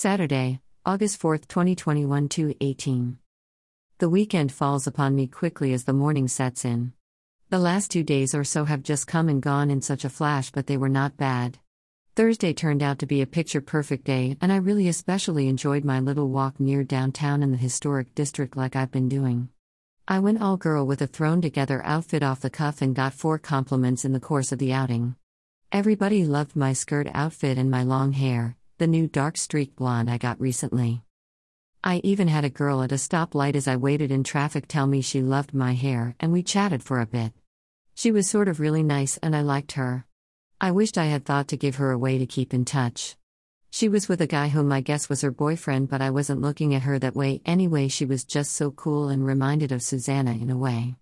[0.00, 3.18] Saturday, August 4, 2021 to 18.
[3.98, 6.92] The weekend falls upon me quickly as the morning sets in.
[7.50, 10.52] The last two days or so have just come and gone in such a flash,
[10.52, 11.58] but they were not bad.
[12.14, 15.98] Thursday turned out to be a picture perfect day, and I really especially enjoyed my
[15.98, 19.48] little walk near downtown in the historic district like I've been doing.
[20.06, 23.36] I went all girl with a thrown together outfit off the cuff and got four
[23.36, 25.16] compliments in the course of the outing.
[25.72, 30.18] Everybody loved my skirt outfit and my long hair, the new dark streak blonde I
[30.18, 31.02] got recently.
[31.82, 35.00] I even had a girl at a stoplight as I waited in traffic tell me
[35.00, 37.32] she loved my hair, and we chatted for a bit.
[37.96, 40.06] She was sort of really nice, and I liked her.
[40.60, 43.16] I wished I had thought to give her a way to keep in touch.
[43.68, 46.72] She was with a guy whom I guess was her boyfriend, but I wasn't looking
[46.72, 47.88] at her that way anyway.
[47.88, 50.94] She was just so cool and reminded of Susanna in a way.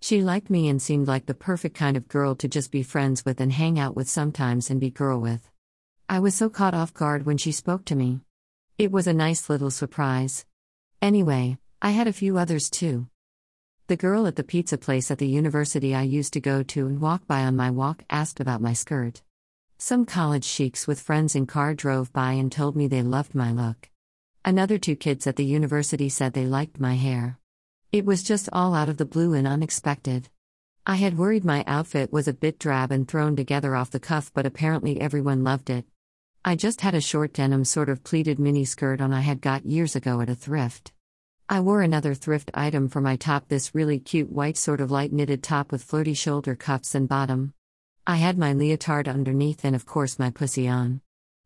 [0.00, 3.24] She liked me and seemed like the perfect kind of girl to just be friends
[3.24, 5.50] with and hang out with sometimes and be girl with.
[6.08, 8.20] I was so caught off guard when she spoke to me.
[8.78, 10.46] It was a nice little surprise.
[11.02, 13.08] Anyway, I had a few others too.
[13.88, 17.00] The girl at the pizza place at the university I used to go to and
[17.00, 19.22] walk by on my walk asked about my skirt.
[19.78, 23.50] Some college sheiks with friends in car drove by and told me they loved my
[23.50, 23.90] look.
[24.44, 27.40] Another two kids at the university said they liked my hair.
[27.90, 30.28] It was just all out of the blue and unexpected.
[30.86, 34.30] I had worried my outfit was a bit drab and thrown together off the cuff,
[34.32, 35.84] but apparently everyone loved it.
[36.48, 39.66] I just had a short denim sort of pleated mini skirt on I had got
[39.66, 40.92] years ago at a thrift.
[41.48, 45.12] I wore another thrift item for my top this really cute white sort of light
[45.12, 47.52] knitted top with flirty shoulder cuffs and bottom.
[48.06, 51.00] I had my leotard underneath and of course my pussy on.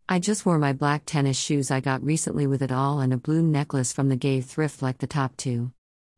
[0.07, 3.17] I just wore my black tennis shoes I got recently with it all and a
[3.17, 5.73] blue necklace from the gay thrift like the top two.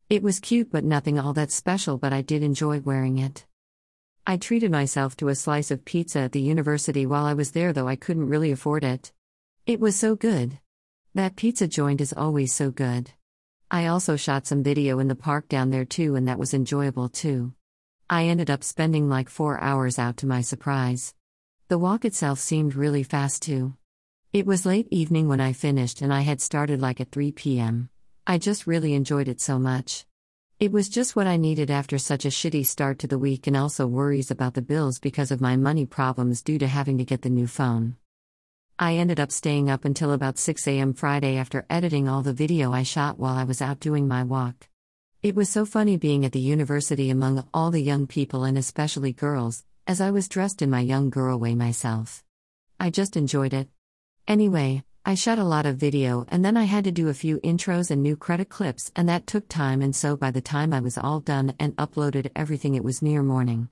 [0.09, 3.45] It was cute but nothing all that special but I did enjoy wearing it.
[4.25, 7.73] I treated myself to a slice of pizza at the university while I was there,
[7.73, 9.11] though I couldn't really afford it.
[9.65, 10.59] It was so good.
[11.13, 13.11] That pizza joint is always so good.
[13.69, 17.09] I also shot some video in the park down there too, and that was enjoyable
[17.09, 17.53] too.
[18.09, 21.13] I ended up spending like four hours out to my surprise.
[21.67, 23.75] The walk itself seemed really fast too.
[24.31, 27.89] It was late evening when I finished, and I had started like at 3 p.m.
[28.25, 30.05] I just really enjoyed it so much.
[30.59, 33.57] It was just what I needed after such a shitty start to the week and
[33.57, 37.21] also worries about the bills because of my money problems due to having to get
[37.21, 37.97] the new phone.
[38.79, 40.93] I ended up staying up until about 6 a.m.
[40.93, 44.69] Friday after editing all the video I shot while I was out doing my walk.
[45.21, 49.11] It was so funny being at the university among all the young people and especially
[49.11, 52.23] girls, as I was dressed in my young girl way myself.
[52.79, 53.69] I just enjoyed it.
[54.27, 57.39] Anyway, I shot a lot of video and then I had to do a few
[57.39, 59.81] intros and new credit clips, and that took time.
[59.81, 63.21] And so by the time I was all done and uploaded everything, it was near
[63.21, 63.67] morning.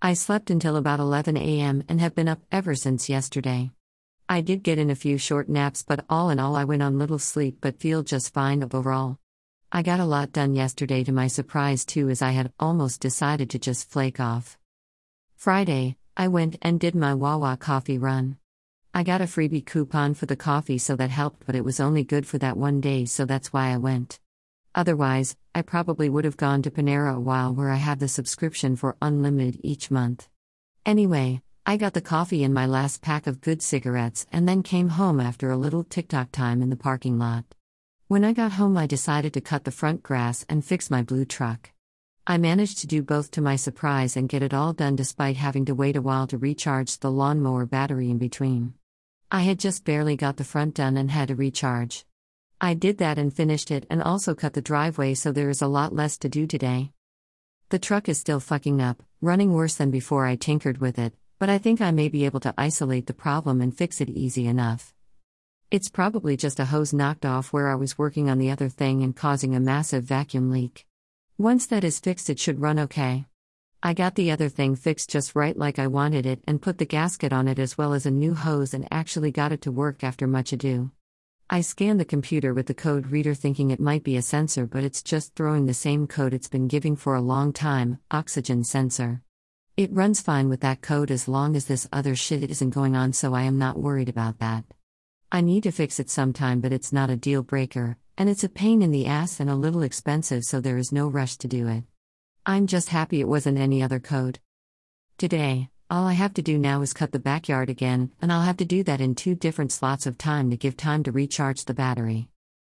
[0.00, 1.84] I slept until about 11 a.m.
[1.86, 3.72] and have been up ever since yesterday.
[4.26, 6.98] I did get in a few short naps, but all in all, I went on
[6.98, 9.18] little sleep but feel just fine overall.
[9.70, 13.50] I got a lot done yesterday to my surprise too, as I had almost decided
[13.50, 14.56] to just flake off.
[15.36, 18.38] Friday, I went and did my Wawa coffee run.
[18.92, 22.02] I got a freebie coupon for the coffee, so that helped, but it was only
[22.02, 24.18] good for that one day, so that's why I went.
[24.74, 28.74] Otherwise, I probably would have gone to Panera a while where I have the subscription
[28.74, 30.28] for unlimited each month.
[30.84, 34.88] Anyway, I got the coffee and my last pack of good cigarettes and then came
[34.88, 37.44] home after a little TikTok time in the parking lot.
[38.08, 41.24] When I got home, I decided to cut the front grass and fix my blue
[41.24, 41.70] truck.
[42.26, 45.64] I managed to do both to my surprise and get it all done despite having
[45.66, 48.74] to wait a while to recharge the lawnmower battery in between.
[49.32, 52.04] I had just barely got the front done and had to recharge.
[52.60, 55.68] I did that and finished it and also cut the driveway so there is a
[55.68, 56.90] lot less to do today.
[57.68, 61.48] The truck is still fucking up, running worse than before I tinkered with it, but
[61.48, 64.92] I think I may be able to isolate the problem and fix it easy enough.
[65.70, 69.04] It's probably just a hose knocked off where I was working on the other thing
[69.04, 70.88] and causing a massive vacuum leak.
[71.38, 73.26] Once that is fixed, it should run okay.
[73.82, 76.84] I got the other thing fixed just right like I wanted it and put the
[76.84, 80.04] gasket on it as well as a new hose and actually got it to work
[80.04, 80.90] after much ado.
[81.48, 84.84] I scanned the computer with the code reader thinking it might be a sensor, but
[84.84, 89.22] it's just throwing the same code it's been giving for a long time oxygen sensor.
[89.78, 93.14] It runs fine with that code as long as this other shit isn't going on,
[93.14, 94.66] so I am not worried about that.
[95.32, 98.50] I need to fix it sometime, but it's not a deal breaker, and it's a
[98.50, 101.66] pain in the ass and a little expensive, so there is no rush to do
[101.66, 101.84] it.
[102.46, 104.38] I'm just happy it wasn't any other code.
[105.18, 108.56] Today, all I have to do now is cut the backyard again, and I'll have
[108.58, 111.74] to do that in two different slots of time to give time to recharge the
[111.74, 112.28] battery.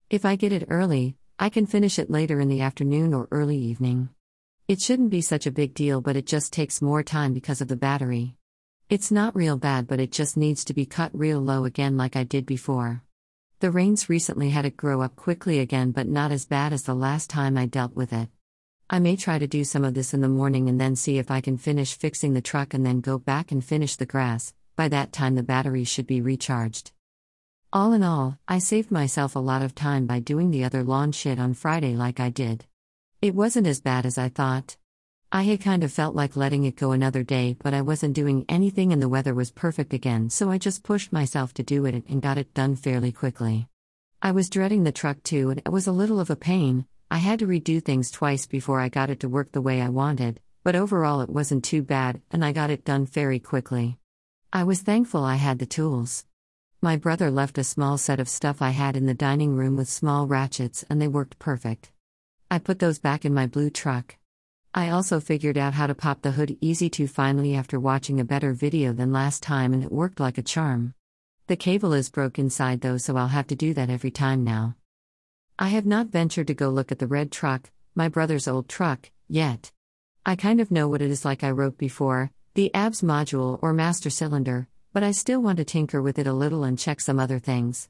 [0.09, 3.57] If I get it early, I can finish it later in the afternoon or early
[3.57, 4.11] evening.
[4.69, 7.67] It shouldn't be such a big deal, but it just takes more time because of
[7.67, 8.37] the battery.
[8.89, 12.15] It's not real bad, but it just needs to be cut real low again like
[12.15, 13.03] I did before.
[13.59, 16.95] The rains recently had it grow up quickly again, but not as bad as the
[16.95, 18.29] last time I dealt with it.
[18.89, 21.29] I may try to do some of this in the morning and then see if
[21.29, 24.55] I can finish fixing the truck and then go back and finish the grass.
[24.77, 26.93] By that time, the battery should be recharged.
[27.73, 31.11] All in all, I saved myself a lot of time by doing the other lawn
[31.11, 32.65] shit on Friday like I did.
[33.21, 34.77] It wasn't as bad as I thought.
[35.33, 38.45] I had kind of felt like letting it go another day, but I wasn't doing
[38.49, 42.05] anything and the weather was perfect again, so I just pushed myself to do it
[42.09, 43.67] and got it done fairly quickly.
[44.23, 46.87] I was dreading the truck too, and it was a little of a pain.
[47.11, 49.89] I had to redo things twice before I got it to work the way I
[49.89, 53.99] wanted, but overall it wasn't too bad, and I got it done very quickly.
[54.53, 56.27] I was thankful I had the tools.
[56.83, 59.89] My brother left a small set of stuff I had in the dining room with
[59.89, 61.93] small ratchets, and they worked perfect.
[62.51, 64.17] I put those back in my blue truck.
[64.75, 68.25] I also figured out how to pop the hood easy to finally after watching a
[68.25, 70.93] better video than last time and it worked like a charm.
[71.47, 74.75] The cable is broke inside though, so I'll have to do that every time now.
[75.59, 79.11] I have not ventured to go look at the red truck, my brother's old truck,
[79.27, 79.73] yet.
[80.27, 83.73] I kind of know what it is like I wrote before the ABS module or
[83.73, 87.19] master cylinder, but I still want to tinker with it a little and check some
[87.19, 87.89] other things.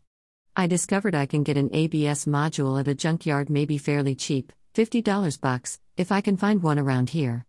[0.55, 5.41] I discovered I can get an ABS module at a junkyard maybe fairly cheap, $50
[5.41, 7.47] bucks, if I can find one around here.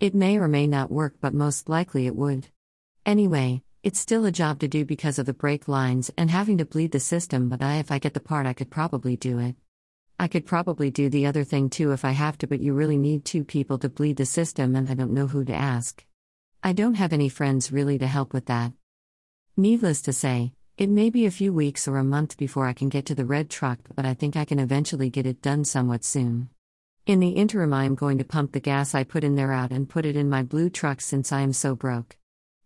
[0.00, 2.48] It may or may not work, but most likely it would.
[3.04, 6.64] Anyway, it's still a job to do because of the brake lines and having to
[6.66, 9.56] bleed the system, but I if I get the part I could probably do it.
[10.20, 12.98] I could probably do the other thing too if I have to, but you really
[12.98, 16.04] need two people to bleed the system and I don't know who to ask.
[16.62, 18.74] I don't have any friends really to help with that.
[19.56, 22.90] Needless to say, it may be a few weeks or a month before I can
[22.90, 26.04] get to the red truck, but I think I can eventually get it done somewhat
[26.04, 26.50] soon.
[27.06, 29.70] In the interim, I am going to pump the gas I put in there out
[29.70, 32.18] and put it in my blue truck since I am so broke.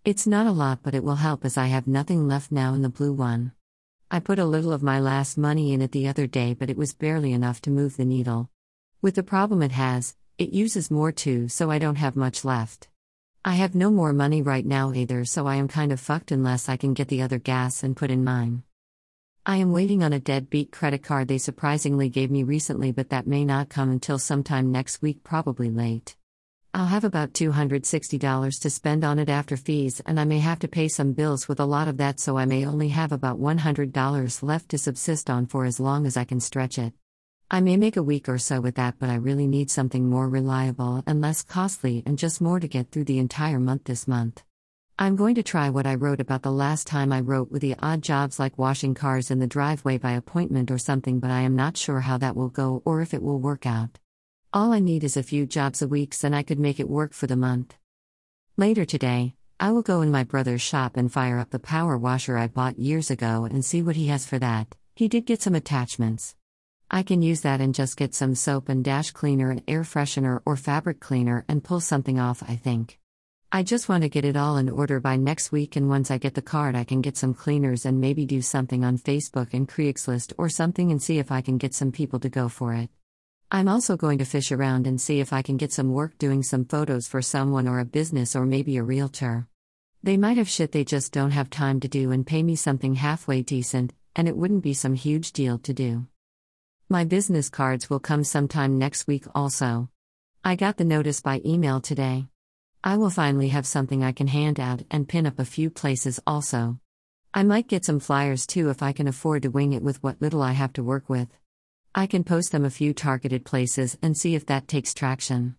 [0.05, 2.83] It's not a lot, but it will help as I have nothing left now in
[2.83, 3.53] the blue one.
[4.11, 6.77] I put a little of my last money in it the other day, but it
[6.77, 8.51] was barely enough to move the needle.
[9.01, 12.89] With the problem it has, it uses more too, so I don't have much left.
[13.45, 16.69] I have no more money right now either, so I am kind of fucked unless
[16.69, 18.65] I can get the other gas and put in mine.
[19.47, 23.29] I am waiting on a deadbeat credit card they surprisingly gave me recently, but that
[23.29, 26.17] may not come until sometime next week, probably late.
[26.75, 30.69] I'll have about $260 to spend on it after fees, and I may have to
[30.69, 34.43] pay some bills with a lot of that, so I may only have about $100
[34.43, 36.95] left to subsist on for as long as I can stretch it.
[37.51, 40.31] I may make a week or so with that, but I really need something more
[40.31, 44.43] reliable and less costly and just more to get through the entire month this month.
[44.99, 47.77] I'm going to try what I wrote about the last time I wrote with the
[47.83, 51.55] odd jobs like washing cars in the driveway by appointment or something, but I am
[51.55, 53.99] not sure how that will go or if it will work out.
[54.55, 57.15] All I need is a few jobs a week, and I could make it work
[57.15, 57.75] for the month.
[58.59, 62.37] Later today, I will go in my brother's shop and fire up the power washer
[62.37, 64.77] I bought years ago and see what he has for that.
[64.95, 66.37] He did get some attachments.
[66.91, 70.43] I can use that and just get some soap and dash cleaner and air freshener
[70.45, 72.99] or fabric cleaner and pull something off, I think.
[73.51, 76.19] I just want to get it all in order by next week, and once I
[76.19, 79.67] get the card, I can get some cleaners and maybe do something on Facebook and
[79.67, 82.91] Craigslist or something and see if I can get some people to go for it.
[83.55, 86.43] I'm also going to fish around and see if I can get some work doing
[86.43, 89.47] some photos for someone or a business or maybe a realtor.
[90.03, 92.95] They might have shit they just don't have time to do and pay me something
[92.95, 96.07] halfway decent, and it wouldn't be some huge deal to do.
[96.89, 99.91] My business cards will come sometime next week also.
[100.43, 102.29] I got the notice by email today.
[102.83, 106.19] I will finally have something I can hand out and pin up a few places
[106.27, 106.79] also.
[107.35, 110.23] I might get some flyers too if I can afford to wing it with what
[110.23, 111.29] little I have to work with.
[111.95, 115.57] I can post them a few targeted places and see if that takes traction.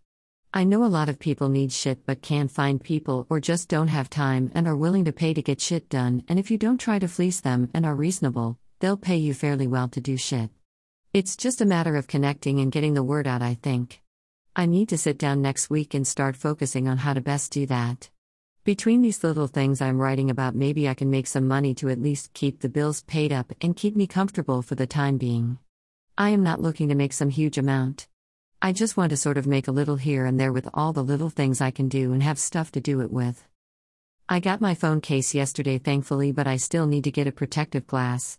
[0.51, 3.89] I know a lot of people need shit but can't find people or just don't
[3.89, 6.79] have time and are willing to pay to get shit done, and if you don't
[6.79, 10.49] try to fleece them and are reasonable, they'll pay you fairly well to do shit.
[11.13, 14.01] It's just a matter of connecting and getting the word out, I think.
[14.55, 17.67] I need to sit down next week and start focusing on how to best do
[17.67, 18.09] that.
[18.63, 22.01] Between these little things I'm writing about, maybe I can make some money to at
[22.01, 25.59] least keep the bills paid up and keep me comfortable for the time being.
[26.15, 28.07] I am not looking to make some huge amount.
[28.61, 31.03] I just want to sort of make a little here and there with all the
[31.03, 33.43] little things I can do and have stuff to do it with.
[34.29, 37.87] I got my phone case yesterday, thankfully, but I still need to get a protective
[37.87, 38.37] glass.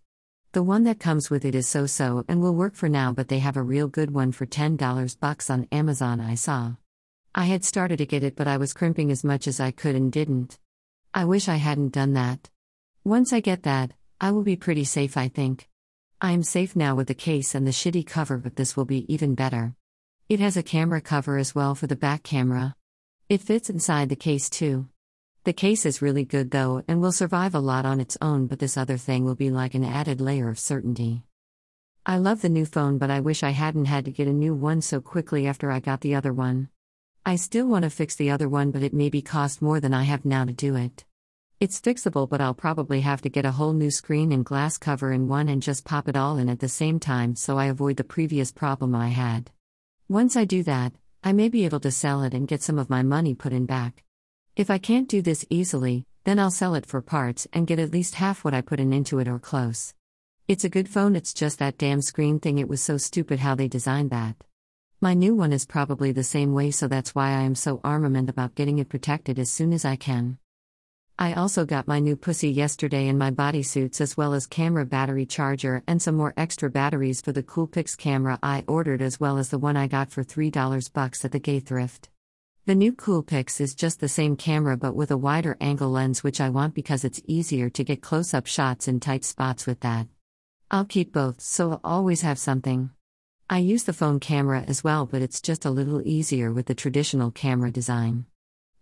[0.53, 3.27] The one that comes with it is so so and will work for now, but
[3.27, 6.75] they have a real good one for $10 bucks on Amazon, I saw.
[7.35, 9.97] I had started to get it, but I was crimping as much as I could
[9.97, 10.61] and didn't.
[11.13, 12.51] I wish I hadn't done that.
[13.03, 13.91] Once I get that,
[14.21, 15.69] I will be pretty safe, I think.
[16.25, 19.05] I am safe now with the case and the shitty cover, but this will be
[19.13, 19.75] even better.
[20.27, 22.77] It has a camera cover as well for the back camera.
[23.29, 24.89] It fits inside the case too.
[25.45, 28.59] The case is really good though and will survive a lot on its own, but
[28.59, 31.25] this other thing will be like an added layer of certainty.
[32.07, 34.55] I love the new phone, but I wish I hadn't had to get a new
[34.55, 36.71] one so quickly after I got the other one.
[37.27, 40.05] I still want to fix the other one, but it maybe cost more than I
[40.05, 41.05] have now to do it.
[41.61, 45.13] It's fixable, but I'll probably have to get a whole new screen and glass cover
[45.13, 47.97] in one and just pop it all in at the same time so I avoid
[47.97, 49.51] the previous problem I had.
[50.09, 50.93] Once I do that,
[51.23, 53.67] I may be able to sell it and get some of my money put in
[53.67, 54.03] back.
[54.57, 57.93] If I can't do this easily, then I'll sell it for parts and get at
[57.93, 59.95] least half what I put in into it or close.
[60.49, 63.55] It's a good phone, it's just that damn screen thing, it was so stupid how
[63.55, 64.37] they designed that.
[65.01, 68.29] My new one is probably the same way, so that's why I am so armament
[68.29, 70.39] about getting it protected as soon as I can.
[71.17, 75.25] I also got my new pussy yesterday in my bodysuits as well as camera battery
[75.25, 79.51] charger and some more extra batteries for the Coolpix camera I ordered as well as
[79.51, 82.09] the one I got for $3 bucks at the gay thrift.
[82.67, 86.41] The new Coolpix is just the same camera but with a wider angle lens, which
[86.41, 90.09] I want because it's easier to get close up shots in tight spots with that.
[90.69, 92.91] I'll keep both, so I'll always have something.
[93.49, 96.75] I use the phone camera as well, but it's just a little easier with the
[96.75, 98.27] traditional camera design.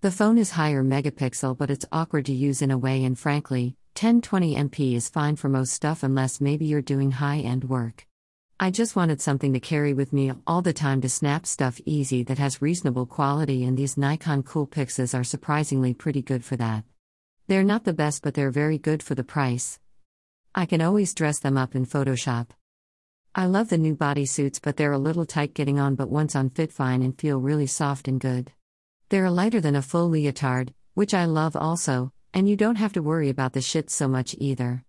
[0.03, 3.77] The phone is higher megapixel, but it's awkward to use in a way, and frankly,
[3.95, 8.09] 1020MP is fine for most stuff unless maybe you're doing high end work.
[8.59, 12.25] I just wanted something to carry with me all the time to snap stuff easy
[12.25, 16.83] that has reasonable quality, and these Nikon Coolpixes are surprisingly pretty good for that.
[17.47, 19.79] They're not the best, but they're very good for the price.
[20.53, 22.49] I can always dress them up in Photoshop.
[23.37, 26.51] I love the new bodysuits, but they're a little tight getting on, but once on,
[26.51, 28.51] fit fine and feel really soft and good.
[29.13, 33.03] They're lighter than a full leotard, which I love also, and you don't have to
[33.03, 34.87] worry about the shit so much either.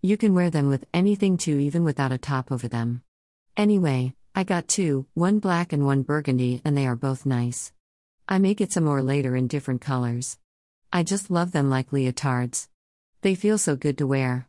[0.00, 3.02] You can wear them with anything too, even without a top over them.
[3.54, 7.70] Anyway, I got two, one black and one burgundy, and they are both nice.
[8.26, 10.38] I may get some more later in different colors.
[10.90, 12.68] I just love them like leotards.
[13.20, 14.48] They feel so good to wear.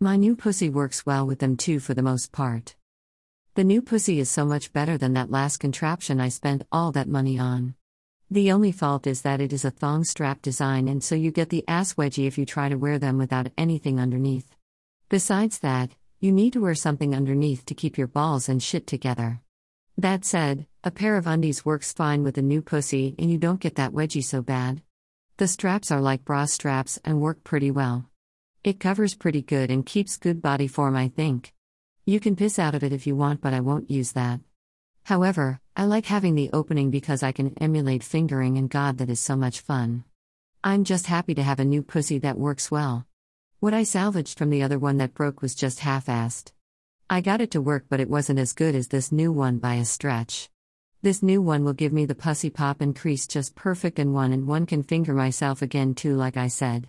[0.00, 2.74] My new pussy works well with them too for the most part.
[3.54, 7.06] The new pussy is so much better than that last contraption I spent all that
[7.06, 7.76] money on.
[8.30, 11.50] The only fault is that it is a thong strap design, and so you get
[11.50, 14.56] the ass wedgie if you try to wear them without anything underneath.
[15.08, 19.40] Besides that, you need to wear something underneath to keep your balls and shit together.
[19.98, 23.60] That said, a pair of undies works fine with a new pussy and you don't
[23.60, 24.82] get that wedgie so bad.
[25.36, 28.08] The straps are like bra straps and work pretty well.
[28.64, 31.52] It covers pretty good and keeps good body form, I think.
[32.06, 34.40] You can piss out of it if you want, but I won't use that.
[35.04, 39.20] However, I like having the opening because I can emulate fingering, and God, that is
[39.20, 40.04] so much fun.
[40.62, 43.06] I'm just happy to have a new pussy that works well.
[43.60, 46.52] What I salvaged from the other one that broke was just half assed.
[47.10, 49.74] I got it to work, but it wasn't as good as this new one by
[49.74, 50.48] a stretch.
[51.02, 54.32] This new one will give me the pussy pop and crease just perfect, and one
[54.32, 56.88] and one can finger myself again too, like I said.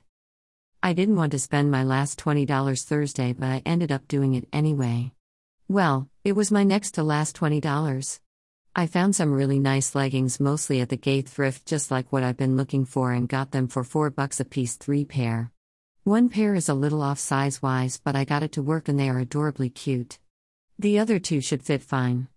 [0.81, 4.47] I didn't want to spend my last $20 Thursday, but I ended up doing it
[4.53, 5.11] anyway.
[5.67, 8.19] Well, it was my next to last $20.
[8.75, 12.37] I found some really nice leggings mostly at the gay thrift just like what I've
[12.37, 15.51] been looking for and got them for 4 bucks a piece 3 pair.
[16.03, 18.99] One pair is a little off size wise, but I got it to work and
[18.99, 20.19] they are adorably cute.
[20.77, 22.27] The other two should fit fine.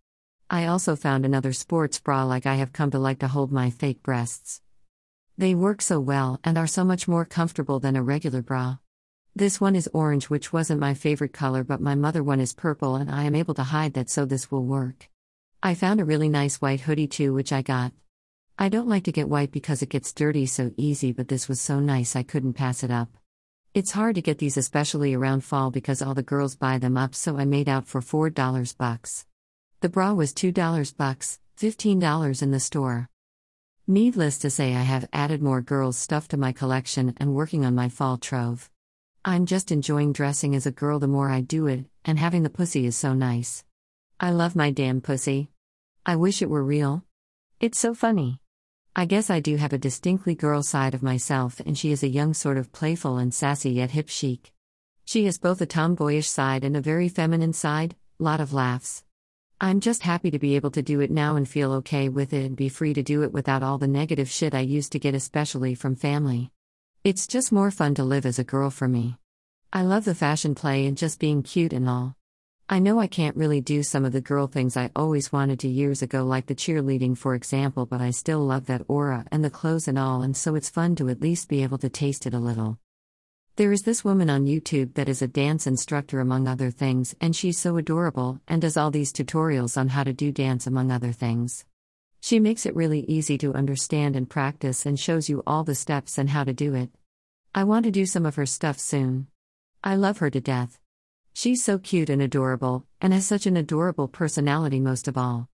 [0.49, 3.69] I also found another sports bra like I have come to like to hold my
[3.69, 4.63] fake breasts.
[5.37, 8.79] They work so well and are so much more comfortable than a regular bra.
[9.39, 12.97] This one is orange, which wasn't my favorite color, but my mother one is purple,
[12.97, 15.09] and I am able to hide that, so this will work.
[15.63, 17.93] I found a really nice white hoodie too, which I got.
[18.59, 21.61] I don't like to get white because it gets dirty so easy, but this was
[21.61, 23.11] so nice I couldn't pass it up.
[23.75, 27.15] It's hard to get these especially around fall because all the girls buy them up
[27.15, 29.25] so I made out for $4 bucks.
[29.83, 33.09] The bra was $2 bucks, $15 in the store.
[33.87, 37.77] Needless to say I have added more girls stuff to my collection and working on
[37.77, 38.69] my fall trove.
[39.25, 42.51] I'm just enjoying dressing as a girl the more I do it, and having the
[42.51, 43.65] pussy is so nice.
[44.21, 45.51] I love my damn pussy.
[46.07, 47.05] I wish it were real.
[47.61, 48.41] It's so funny.
[48.95, 52.09] I guess I do have a distinctly girl side of myself, and she is a
[52.09, 54.53] young sort of playful and sassy yet hip chic.
[55.05, 59.05] She has both a tomboyish side and a very feminine side, lot of laughs.
[59.61, 62.45] I'm just happy to be able to do it now and feel okay with it
[62.45, 65.15] and be free to do it without all the negative shit I used to get,
[65.15, 66.53] especially from family.
[67.09, 69.17] It's just more fun to live as a girl for me.
[69.73, 72.15] I love the fashion play and just being cute and all.
[72.69, 75.69] I know I can't really do some of the girl things I always wanted to
[75.69, 79.49] years ago, like the cheerleading, for example, but I still love that aura and the
[79.49, 82.35] clothes and all, and so it's fun to at least be able to taste it
[82.35, 82.79] a little.
[83.57, 87.35] There is this woman on YouTube that is a dance instructor, among other things, and
[87.35, 91.13] she's so adorable and does all these tutorials on how to do dance, among other
[91.13, 91.65] things.
[92.21, 96.19] She makes it really easy to understand and practice and shows you all the steps
[96.19, 96.91] and how to do it.
[97.55, 99.29] I want to do some of her stuff soon.
[99.83, 100.79] I love her to death.
[101.33, 105.49] She's so cute and adorable, and has such an adorable personality most of all.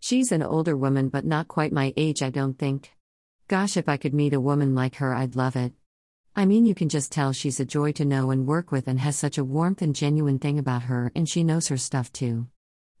[0.00, 2.92] She's an older woman, but not quite my age, I don't think.
[3.46, 5.72] Gosh, if I could meet a woman like her, I'd love it.
[6.36, 9.00] I mean, you can just tell she's a joy to know and work with and
[9.00, 12.48] has such a warmth and genuine thing about her, and she knows her stuff too.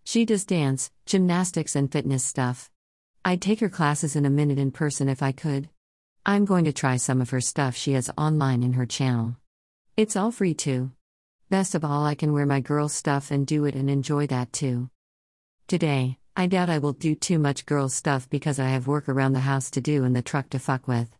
[0.04, 2.70] She does dance, gymnastics, and fitness stuff.
[3.28, 5.68] I'd take her classes in a minute in person if I could.
[6.24, 9.36] I'm going to try some of her stuff she has online in her channel.
[9.98, 10.92] It's all free too.
[11.50, 14.50] Best of all, I can wear my girl stuff and do it and enjoy that
[14.54, 14.88] too.
[15.66, 19.34] Today, I doubt I will do too much girl stuff because I have work around
[19.34, 21.14] the house to do and the truck to fuck with.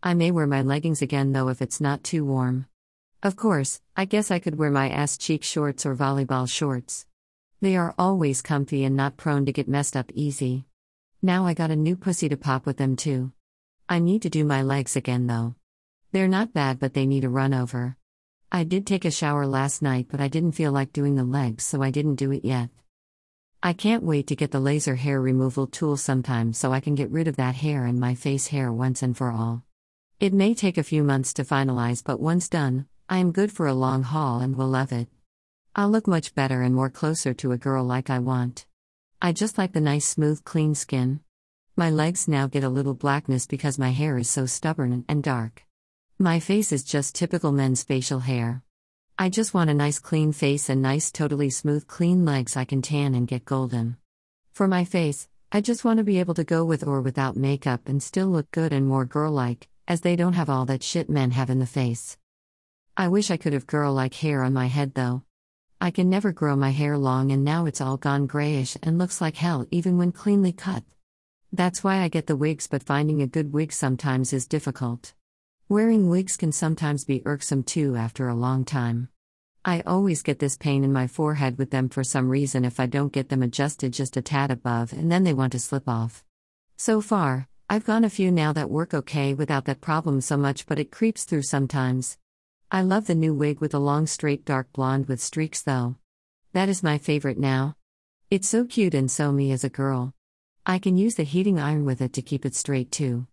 [0.00, 2.66] I may wear my leggings again though if it's not too warm.
[3.20, 7.04] Of course, I guess I could wear my ass cheek shorts or volleyball shorts.
[7.60, 10.67] They are always comfy and not prone to get messed up easy.
[11.20, 13.32] Now I got a new pussy to pop with them too.
[13.88, 15.56] I need to do my legs again though.
[16.12, 17.96] They're not bad but they need a run over.
[18.52, 21.64] I did take a shower last night, but I didn't feel like doing the legs,
[21.64, 22.70] so I didn't do it yet.
[23.60, 27.10] I can't wait to get the laser hair removal tool sometime so I can get
[27.10, 29.64] rid of that hair and my face hair once and for all.
[30.20, 33.66] It may take a few months to finalize, but once done, I am good for
[33.66, 35.08] a long haul and will love it.
[35.74, 38.67] I'll look much better and more closer to a girl like I want.
[39.20, 41.18] I just like the nice, smooth, clean skin.
[41.76, 45.64] My legs now get a little blackness because my hair is so stubborn and dark.
[46.20, 48.62] My face is just typical men's facial hair.
[49.18, 52.80] I just want a nice clean face and nice, totally smooth, clean legs I can
[52.80, 53.96] tan and get golden.
[54.52, 57.88] For my face, I just want to be able to go with or without makeup
[57.88, 61.10] and still look good and more girl like, as they don't have all that shit
[61.10, 62.16] men have in the face.
[62.96, 65.24] I wish I could have girl like hair on my head though.
[65.80, 69.20] I can never grow my hair long and now it's all gone grayish and looks
[69.20, 70.82] like hell even when cleanly cut.
[71.52, 75.14] That's why I get the wigs, but finding a good wig sometimes is difficult.
[75.68, 79.08] Wearing wigs can sometimes be irksome too after a long time.
[79.64, 82.86] I always get this pain in my forehead with them for some reason if I
[82.86, 86.24] don't get them adjusted just a tad above and then they want to slip off.
[86.76, 90.66] So far, I've gone a few now that work okay without that problem so much,
[90.66, 92.18] but it creeps through sometimes.
[92.70, 95.96] I love the new wig with the long straight dark blonde with streaks though.
[96.52, 97.76] That is my favorite now.
[98.30, 100.12] It's so cute and so me as a girl.
[100.66, 103.26] I can use the heating iron with it to keep it straight too.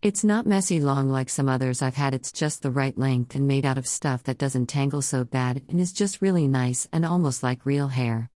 [0.00, 3.46] It's not messy long like some others I've had, it's just the right length and
[3.46, 7.04] made out of stuff that doesn't tangle so bad and is just really nice and
[7.04, 8.30] almost like real hair.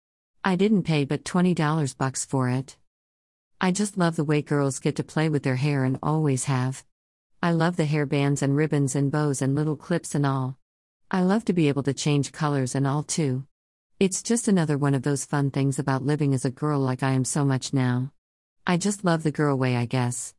[0.43, 2.77] I didn't pay but $20 bucks for it.
[3.61, 6.83] I just love the way girls get to play with their hair and always have.
[7.43, 10.59] I love the hair bands and ribbons and bows and little clips and all.
[11.11, 13.47] I love to be able to change colors and all too.
[13.99, 17.13] It's just another one of those fun things about living as a girl like I
[17.13, 18.13] am so much now.
[18.67, 20.35] I just love the girl way, I guess.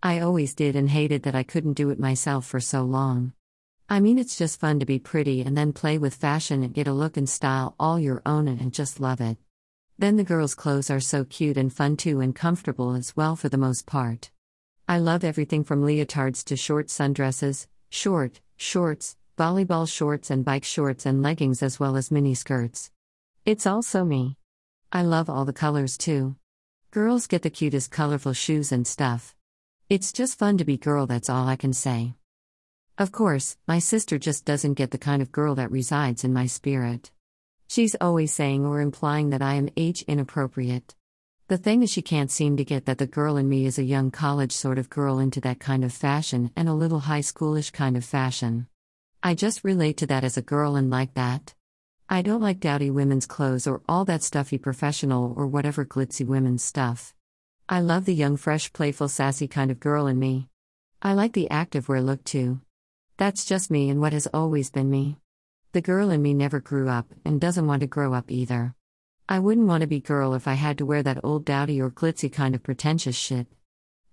[0.00, 3.32] I always did and hated that I couldn't do it myself for so long.
[3.88, 6.86] I mean, it's just fun to be pretty and then play with fashion and get
[6.86, 9.38] a look and style all your own and just love it.
[9.98, 13.48] Then the girls' clothes are so cute and fun too and comfortable as well for
[13.48, 14.30] the most part.
[14.86, 21.06] I love everything from leotards to short sundresses, short, shorts, volleyball shorts, and bike shorts
[21.06, 22.90] and leggings as well as mini skirts.
[23.46, 24.36] It's also me.
[24.92, 26.36] I love all the colors too.
[26.90, 29.34] Girls get the cutest colorful shoes and stuff.
[29.88, 32.12] It's just fun to be girl, that's all I can say.
[32.98, 36.44] Of course, my sister just doesn't get the kind of girl that resides in my
[36.44, 37.10] spirit.
[37.68, 40.94] She's always saying or implying that I am age inappropriate.
[41.46, 43.82] The thing is, she can't seem to get that the girl in me is a
[43.82, 47.70] young college sort of girl into that kind of fashion and a little high schoolish
[47.70, 48.66] kind of fashion.
[49.22, 51.52] I just relate to that as a girl and like that.
[52.08, 56.64] I don't like dowdy women's clothes or all that stuffy professional or whatever glitzy women's
[56.64, 57.12] stuff.
[57.68, 60.48] I love the young, fresh, playful, sassy kind of girl in me.
[61.02, 62.62] I like the active wear look too.
[63.18, 65.18] That's just me and what has always been me.
[65.72, 68.74] The girl in me never grew up and doesn't want to grow up either.
[69.26, 71.90] I wouldn't want to be girl if I had to wear that old dowdy or
[71.90, 73.46] glitzy kind of pretentious shit.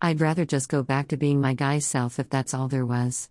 [0.01, 3.29] I'd rather just go back to being my guy self if that's all there was.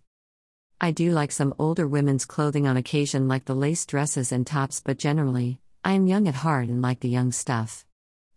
[0.79, 4.83] I do like some older women's clothing on occasion, like the lace dresses and tops,
[4.85, 7.87] but generally, I am young at heart and like the young stuff.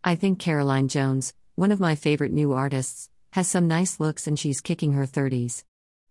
[0.05, 4.39] I think Caroline Jones, one of my favorite new artists, has some nice looks and
[4.39, 5.65] she's kicking her 30s.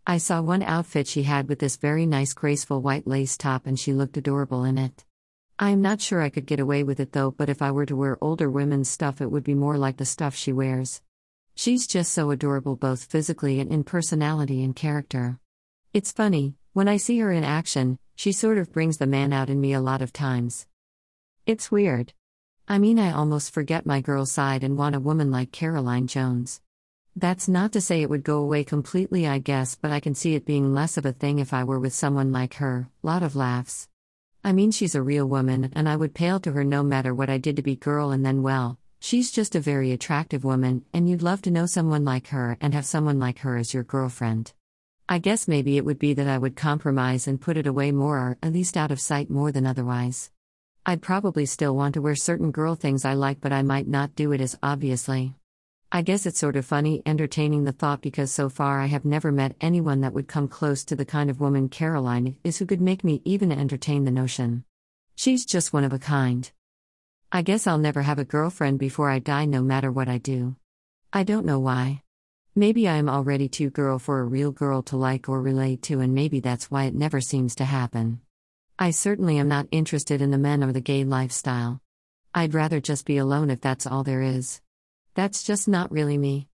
[0.06, 3.80] I saw one outfit she had with this very nice graceful white lace top and
[3.80, 5.06] she looked adorable in it.
[5.58, 7.86] I am not sure I could get away with it though, but if I were
[7.86, 11.02] to wear older women's stuff, it would be more like the stuff she wears.
[11.54, 15.38] She's just so adorable both physically and in personality and character.
[15.92, 19.50] It's funny, when I see her in action, she sort of brings the man out
[19.50, 20.66] in me a lot of times.
[21.44, 22.14] It's weird.
[22.66, 26.62] I mean, I almost forget my girl side and want a woman like Caroline Jones.
[27.14, 30.34] That's not to say it would go away completely, I guess, but I can see
[30.34, 32.88] it being less of a thing if I were with someone like her.
[33.02, 33.88] Lot of laughs.
[34.44, 37.30] I mean, she's a real woman, and I would pale to her no matter what
[37.30, 41.08] I did to be girl, and then, well, she's just a very attractive woman, and
[41.08, 44.52] you'd love to know someone like her and have someone like her as your girlfriend.
[45.08, 48.18] I guess maybe it would be that I would compromise and put it away more,
[48.18, 50.32] or at least out of sight more than otherwise.
[50.84, 54.16] I'd probably still want to wear certain girl things I like, but I might not
[54.16, 55.34] do it as obviously.
[55.94, 59.30] I guess it's sort of funny entertaining the thought because so far I have never
[59.30, 62.80] met anyone that would come close to the kind of woman Caroline is who could
[62.80, 64.64] make me even entertain the notion.
[65.16, 66.50] She's just one of a kind.
[67.30, 70.56] I guess I'll never have a girlfriend before I die, no matter what I do.
[71.12, 72.00] I don't know why.
[72.54, 76.00] Maybe I am already too girl for a real girl to like or relate to,
[76.00, 78.22] and maybe that's why it never seems to happen.
[78.78, 81.82] I certainly am not interested in the men or the gay lifestyle.
[82.34, 84.61] I'd rather just be alone if that's all there is.
[85.14, 86.48] That's just not really me.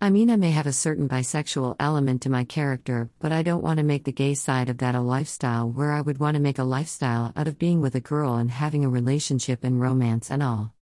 [0.00, 3.62] I mean, I may have a certain bisexual element to my character, but I don't
[3.62, 6.42] want to make the gay side of that a lifestyle where I would want to
[6.42, 10.28] make a lifestyle out of being with a girl and having a relationship and romance
[10.28, 10.74] and all.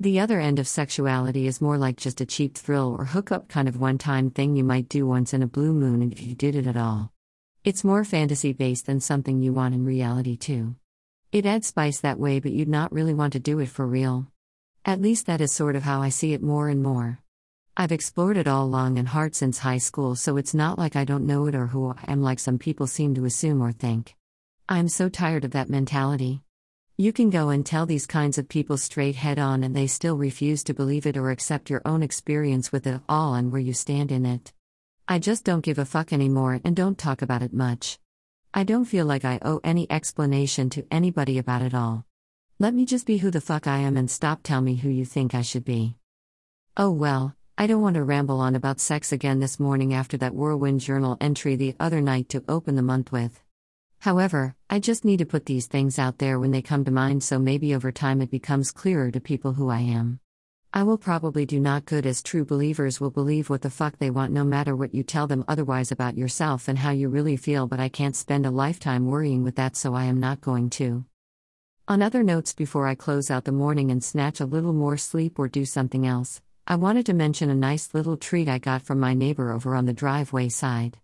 [0.00, 3.68] The other end of sexuality is more like just a cheap thrill or hookup kind
[3.68, 6.54] of one time thing you might do once in a blue moon if you did
[6.54, 7.12] it at all.
[7.64, 10.76] It's more fantasy based than something you want in reality, too.
[11.32, 14.28] It adds spice that way, but you'd not really want to do it for real.
[14.86, 17.18] At least that is sort of how I see it more and more.
[17.76, 21.04] I've explored it all long and hard since high school, so it's not like I
[21.04, 24.14] don't know it or who I am like some people seem to assume or think.
[24.68, 26.42] I'm so tired of that mentality.
[26.96, 30.16] You can go and tell these kinds of people straight head on, and they still
[30.16, 33.72] refuse to believe it or accept your own experience with it all and where you
[33.72, 34.52] stand in it.
[35.08, 37.98] I just don't give a fuck anymore and don't talk about it much.
[38.54, 42.05] I don't feel like I owe any explanation to anybody about it all.
[42.58, 45.04] Let me just be who the fuck I am and stop tell me who you
[45.04, 45.96] think I should be.
[46.74, 50.34] Oh well, I don't want to ramble on about sex again this morning after that
[50.34, 53.42] whirlwind journal entry the other night to open the month with.
[53.98, 57.22] However, I just need to put these things out there when they come to mind
[57.22, 60.20] so maybe over time it becomes clearer to people who I am.
[60.72, 64.08] I will probably do not good as true believers will believe what the fuck they
[64.08, 67.66] want no matter what you tell them otherwise about yourself and how you really feel,
[67.66, 71.04] but I can't spend a lifetime worrying with that, so I am not going to.
[71.88, 75.38] On other notes, before I close out the morning and snatch a little more sleep
[75.38, 78.98] or do something else, I wanted to mention a nice little treat I got from
[78.98, 80.98] my neighbor over on the driveway side.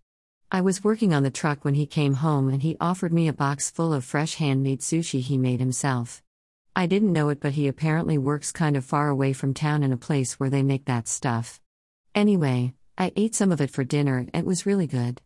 [0.51, 3.33] I was working on the truck when he came home and he offered me a
[3.33, 6.21] box full of fresh handmade sushi he made himself.
[6.75, 9.93] I didn't know it, but he apparently works kind of far away from town in
[9.93, 11.61] a place where they make that stuff.
[12.13, 15.23] Anyway, I ate some of it for dinner and it was really good.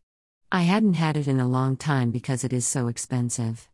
[0.52, 3.70] I hadn't had it in a long time because it is so expensive.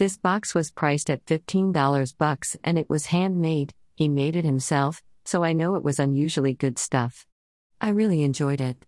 [0.00, 3.74] This box was priced at $15 bucks and it was handmade.
[3.96, 7.26] He made it himself, so I know it was unusually good stuff.
[7.82, 8.86] I really enjoyed it.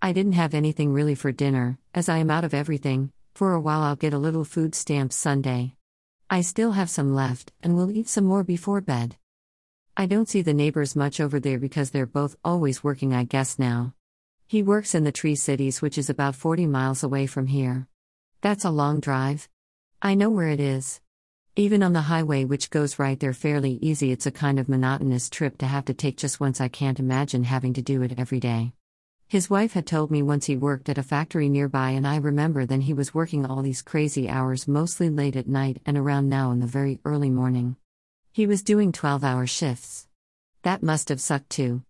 [0.00, 3.10] I didn't have anything really for dinner, as I am out of everything.
[3.34, 5.74] For a while, I'll get a little food stamps Sunday.
[6.30, 9.16] I still have some left, and will eat some more before bed.
[9.96, 13.58] I don't see the neighbors much over there because they're both always working, I guess,
[13.58, 13.94] now.
[14.46, 17.88] He works in the Tri-Cities, which is about 40 miles away from here.
[18.42, 19.48] That's a long drive.
[20.04, 21.00] I know where it is.
[21.54, 25.30] Even on the highway, which goes right there fairly easy, it's a kind of monotonous
[25.30, 26.60] trip to have to take just once.
[26.60, 28.72] I can't imagine having to do it every day.
[29.28, 32.66] His wife had told me once he worked at a factory nearby, and I remember
[32.66, 36.50] then he was working all these crazy hours, mostly late at night and around now
[36.50, 37.76] in the very early morning.
[38.32, 40.08] He was doing 12 hour shifts.
[40.62, 41.84] That must have sucked too.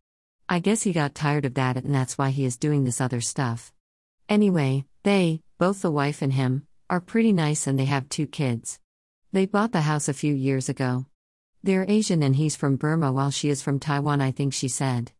[0.51, 3.23] I guess he got tired of that, and that's why he is doing this other
[3.23, 3.73] stuff.
[4.29, 8.79] Anyway, they, both the wife and him, are pretty nice and they have two kids.
[9.33, 11.07] They bought the house a few years ago.
[11.63, 15.11] They're Asian and he's from Burma while she is from Taiwan, I think she said.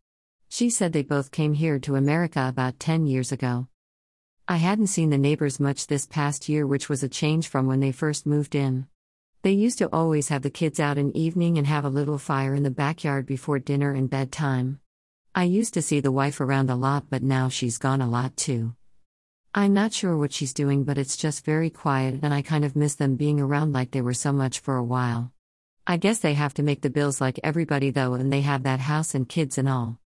[0.49, 3.69] She said they both came here to America about 10 years ago.
[4.47, 7.79] I hadn't seen the neighbors much this past year, which was a change from when
[7.79, 8.85] they first moved in.
[9.41, 12.53] They used to always have the kids out in evening and have a little fire
[12.53, 14.79] in the backyard before dinner and bedtime.
[15.33, 18.37] I used to see the wife around a lot, but now she's gone a lot
[18.37, 18.75] too.
[19.55, 22.75] I'm not sure what she's doing, but it's just very quiet, and I kind of
[22.75, 25.31] miss them being around like they were so much for a while.
[25.85, 28.79] I guess they have to make the bills like everybody, though, and they have that
[28.79, 29.99] house and kids and all.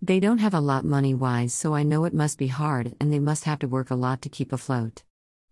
[0.00, 3.12] They don't have a lot money wise, so I know it must be hard, and
[3.12, 5.02] they must have to work a lot to keep afloat.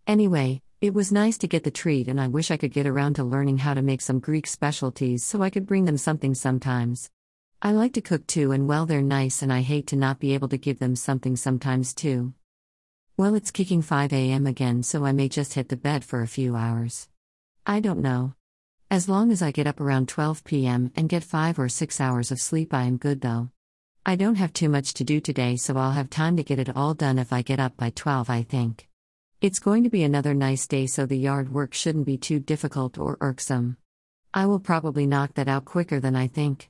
[0.06, 3.14] Anyway, it was nice to get the treat, and I wish I could get around
[3.14, 7.10] to learning how to make some Greek specialties so I could bring them something sometimes.
[7.60, 10.34] I like to cook too, and well, they're nice, and I hate to not be
[10.34, 12.32] able to give them something sometimes too.
[13.20, 14.46] Well, it's kicking 5 a.m.
[14.46, 17.06] again, so I may just hit the bed for a few hours.
[17.66, 18.33] I don't know.
[18.90, 20.90] As long as I get up around 12 p.m.
[20.96, 23.50] and get 5 or 6 hours of sleep, I am good though.
[24.06, 26.74] I don't have too much to do today, so I'll have time to get it
[26.74, 28.88] all done if I get up by 12, I think.
[29.42, 32.96] It's going to be another nice day, so the yard work shouldn't be too difficult
[32.96, 33.76] or irksome.
[34.33, 36.69] I will probably knock that out quicker than I think.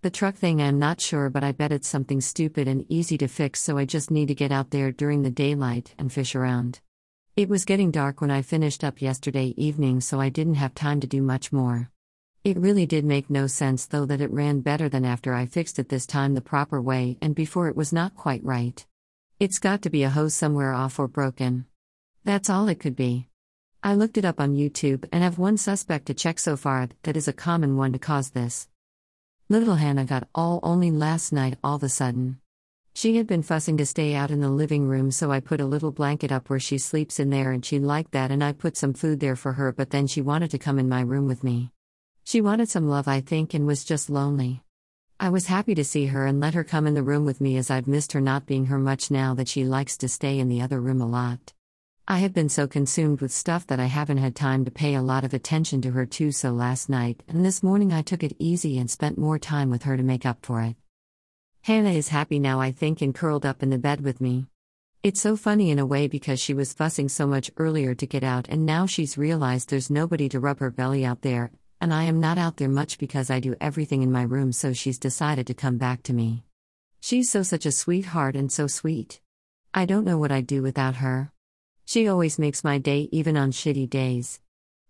[0.00, 3.26] The truck thing, I'm not sure, but I bet it's something stupid and easy to
[3.26, 6.78] fix, so I just need to get out there during the daylight and fish around.
[7.34, 11.00] It was getting dark when I finished up yesterday evening, so I didn't have time
[11.00, 11.90] to do much more.
[12.44, 15.80] It really did make no sense, though, that it ran better than after I fixed
[15.80, 18.86] it this time the proper way and before it was not quite right.
[19.40, 21.66] It's got to be a hose somewhere off or broken.
[22.22, 23.26] That's all it could be.
[23.82, 27.16] I looked it up on YouTube and have one suspect to check so far that
[27.16, 28.68] is a common one to cause this.
[29.50, 32.38] Little Hannah got all only last night all of a sudden.
[32.94, 35.64] She had been fussing to stay out in the living room, so I put a
[35.64, 38.76] little blanket up where she sleeps in there, and she liked that, and I put
[38.76, 41.42] some food there for her, but then she wanted to come in my room with
[41.42, 41.70] me.
[42.24, 44.62] She wanted some love, I think, and was just lonely.
[45.18, 47.56] I was happy to see her and let her come in the room with me
[47.56, 50.50] as I've missed her not being her much now that she likes to stay in
[50.50, 51.54] the other room a lot.
[52.10, 55.02] I have been so consumed with stuff that I haven't had time to pay a
[55.02, 58.34] lot of attention to her too, so last night and this morning I took it
[58.38, 60.76] easy and spent more time with her to make up for it.
[61.60, 64.46] Hannah is happy now, I think, and curled up in the bed with me.
[65.02, 68.24] It's so funny in a way because she was fussing so much earlier to get
[68.24, 72.04] out, and now she's realized there's nobody to rub her belly out there, and I
[72.04, 75.46] am not out there much because I do everything in my room, so she's decided
[75.48, 76.44] to come back to me.
[77.00, 79.20] She's so such a sweetheart and so sweet.
[79.74, 81.32] I don't know what I'd do without her.
[81.88, 84.42] She always makes my day, even on shitty days.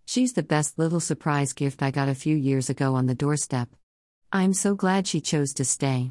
[0.05, 3.69] She's the best little surprise gift I got a few years ago on the doorstep.
[4.33, 6.11] I'm so glad she chose to stay.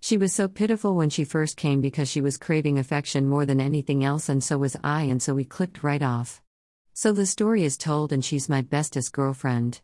[0.00, 3.58] She was so pitiful when she first came because she was craving affection more than
[3.58, 6.42] anything else, and so was I, and so we clicked right off.
[6.92, 9.80] So the story is told, and she's my bestest girlfriend.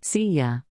[0.00, 0.60] See ya.